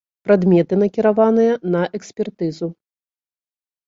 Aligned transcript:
Прадметы 0.27 0.73
накіраваныя 0.83 1.51
на 1.75 1.81
экспертызу. 1.99 2.71